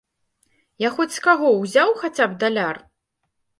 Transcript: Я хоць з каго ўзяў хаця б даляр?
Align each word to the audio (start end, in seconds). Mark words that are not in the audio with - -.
Я 0.83 0.89
хоць 0.95 1.07
з 1.17 1.21
каго 1.27 1.53
ўзяў 1.61 1.89
хаця 2.01 2.25
б 2.35 2.41
даляр? 2.47 2.83